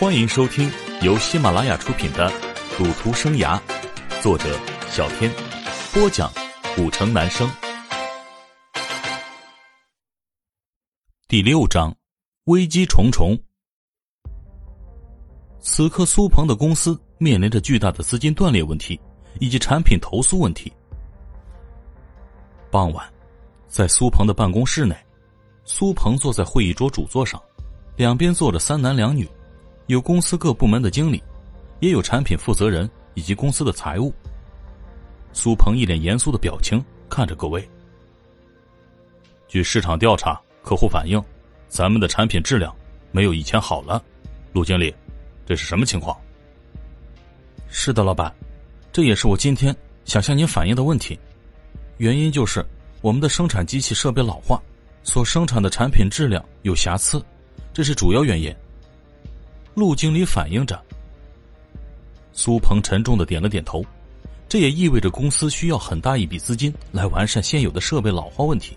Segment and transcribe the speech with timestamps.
[0.00, 0.70] 欢迎收听
[1.02, 2.30] 由喜马拉雅出品的
[2.78, 3.60] 《赌徒生涯》，
[4.22, 4.56] 作者
[4.88, 5.28] 小天，
[5.92, 6.32] 播讲
[6.76, 7.50] 古城男生。
[11.26, 11.92] 第六章，
[12.44, 13.36] 危机重重。
[15.58, 19.00] 此刻，苏鹏的公司面临着巨大的资金断裂问题
[19.40, 20.72] 以及产品投诉问题。
[22.70, 23.04] 傍晚，
[23.66, 24.96] 在苏鹏的办公室内，
[25.64, 27.42] 苏鹏坐在会议桌主座上，
[27.96, 29.28] 两边坐着三男两女。
[29.88, 31.22] 有公司各部门的经理，
[31.80, 34.12] 也有产品负责人以及公司的财务。
[35.32, 37.66] 苏鹏一脸严肃的表情看着各位。
[39.48, 41.18] 据市场调查，客户反映，
[41.68, 42.74] 咱们的产品质量
[43.12, 44.02] 没有以前好了。
[44.52, 44.94] 陆经理，
[45.46, 46.14] 这是什么情况？
[47.70, 48.30] 是的，老板，
[48.92, 51.18] 这也是我今天想向您反映的问题。
[51.96, 52.62] 原因就是
[53.00, 54.60] 我们的生产机器设备老化，
[55.02, 57.24] 所生产的产品质量有瑕疵，
[57.72, 58.54] 这是主要原因。
[59.78, 60.76] 陆经理反映着，
[62.32, 63.80] 苏鹏沉重的点了点头，
[64.48, 68.76] 这也意味着公司需要很大一笔资金来完善现有的设备老化问题。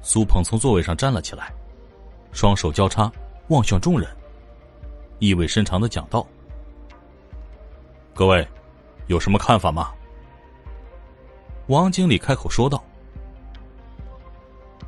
[0.00, 1.52] 苏鹏从座位上站了起来，
[2.32, 3.12] 双手交叉
[3.48, 4.08] 望向众人，
[5.18, 6.26] 意味深长的讲道
[8.16, 8.48] ：“各位，
[9.08, 9.92] 有什么看法吗？”
[11.68, 12.82] 王经理开口说道：“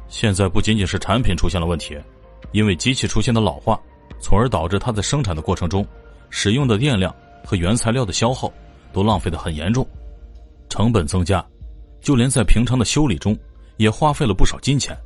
[0.08, 2.00] 现在不仅仅是产品出现了问题，
[2.52, 3.78] 因为机器出现的老化。”
[4.20, 5.86] 从而导致它在生产的过程中，
[6.30, 8.52] 使用的电量和原材料的消耗
[8.92, 9.86] 都浪费的很严重，
[10.68, 11.44] 成本增加，
[12.00, 13.36] 就连在平常的修理中
[13.76, 14.96] 也花费了不少金钱，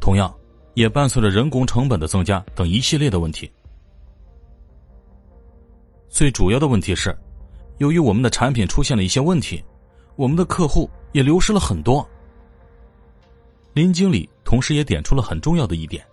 [0.00, 0.32] 同样
[0.74, 3.50] 也伴随着人工成本的增加等一系列的问题。
[6.08, 7.16] 最主要的问题是，
[7.78, 9.62] 由于我们的产品出现了一些问题，
[10.16, 12.06] 我们的客户也流失了很多。
[13.72, 16.04] 林经理同时也点出了很重要的一点。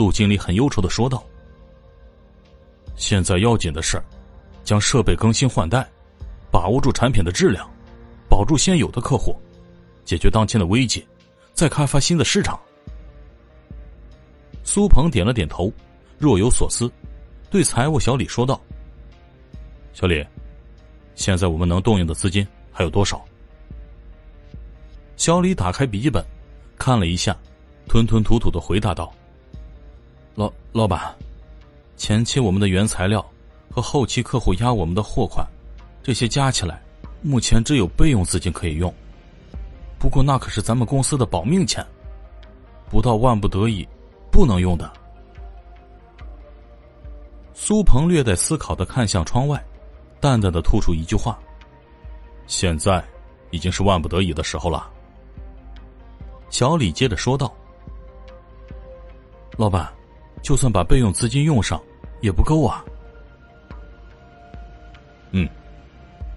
[0.00, 1.22] 陆经理很忧愁的说道
[2.96, 4.02] ：“现在要紧的是，
[4.64, 5.86] 将设备更新换代，
[6.50, 7.70] 把握住产品的质量，
[8.26, 9.38] 保住现有的客户，
[10.06, 11.06] 解决当前的危机，
[11.52, 12.58] 再开发新的市场。”
[14.64, 15.70] 苏鹏点了点头，
[16.16, 16.90] 若有所思，
[17.50, 18.58] 对财务小李说道
[19.92, 20.26] ：“小李，
[21.14, 23.22] 现在我们能动用的资金还有多少？”
[25.18, 26.24] 小李打开笔记本，
[26.78, 27.36] 看了一下，
[27.86, 29.12] 吞吞吐吐的回答道。
[30.40, 31.14] 老老板，
[31.98, 33.22] 前期我们的原材料
[33.70, 35.46] 和后期客户压我们的货款，
[36.02, 36.82] 这些加起来，
[37.20, 38.90] 目前只有备用资金可以用。
[39.98, 41.86] 不过那可是咱们公司的保命钱，
[42.88, 43.86] 不到万不得已，
[44.32, 44.90] 不能用的。
[47.52, 49.62] 苏鹏略带思考的看向窗外，
[50.20, 51.38] 淡淡的吐出一句话
[52.48, 53.04] ：“现在
[53.50, 54.90] 已经是万不得已的时候了。”
[56.48, 57.54] 小李接着说道
[59.58, 59.86] ：“老板。”
[60.42, 61.80] 就算把备用资金用上，
[62.20, 62.84] 也不够啊。
[65.32, 65.48] 嗯，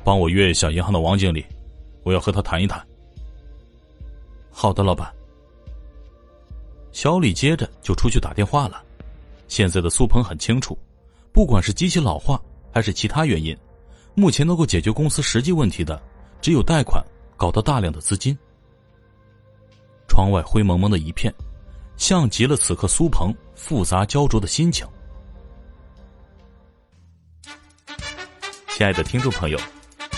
[0.04, 1.46] 帮我约一下银行的王经理，
[2.04, 2.86] 我要和他谈一谈。
[4.52, 5.12] 好的，老板。
[6.92, 8.84] 小李接着就出去打电话了。
[9.48, 10.78] 现在的苏鹏很清楚，
[11.32, 12.40] 不管是机器老化
[12.72, 13.58] 还是其他原因，
[14.14, 16.02] 目前能够解决公司实际问题的，
[16.40, 17.04] 只有贷款
[17.36, 18.38] 搞到大量的资金。
[20.08, 21.34] 窗外灰蒙蒙的一片。
[21.96, 24.86] 像极了此刻苏鹏复杂焦灼的心情。
[28.70, 29.60] 亲爱的听众朋友，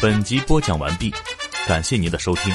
[0.02, 1.14] 本集播讲完毕，
[1.68, 2.54] 感谢您的收听。